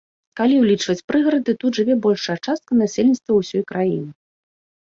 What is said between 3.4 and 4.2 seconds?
ўсёй краіны.